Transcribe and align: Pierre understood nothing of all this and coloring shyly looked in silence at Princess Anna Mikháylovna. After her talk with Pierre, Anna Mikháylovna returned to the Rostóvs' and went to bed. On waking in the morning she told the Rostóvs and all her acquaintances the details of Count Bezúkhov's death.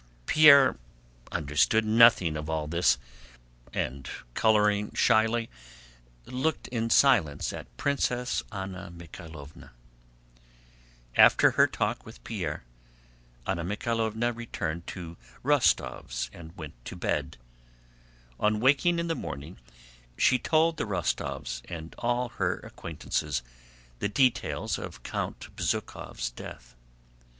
Pierre 0.25 0.79
understood 1.31 1.85
nothing 1.85 2.35
of 2.35 2.49
all 2.49 2.65
this 2.65 2.97
and 3.71 4.09
coloring 4.33 4.91
shyly 4.95 5.47
looked 6.25 6.67
in 6.69 6.89
silence 6.89 7.53
at 7.53 7.77
Princess 7.77 8.41
Anna 8.51 8.89
Mikháylovna. 8.91 9.69
After 11.15 11.51
her 11.51 11.67
talk 11.67 12.03
with 12.03 12.23
Pierre, 12.23 12.63
Anna 13.45 13.63
Mikháylovna 13.63 14.35
returned 14.35 14.87
to 14.87 15.13
the 15.43 15.47
Rostóvs' 15.47 16.31
and 16.33 16.57
went 16.57 16.73
to 16.85 16.95
bed. 16.95 17.37
On 18.39 18.59
waking 18.59 18.97
in 18.97 19.05
the 19.05 19.13
morning 19.13 19.59
she 20.17 20.39
told 20.39 20.77
the 20.77 20.85
Rostóvs 20.85 21.61
and 21.69 21.93
all 21.99 22.29
her 22.29 22.57
acquaintances 22.61 23.43
the 23.99 24.09
details 24.09 24.79
of 24.79 25.03
Count 25.03 25.55
Bezúkhov's 25.55 26.31
death. 26.31 26.75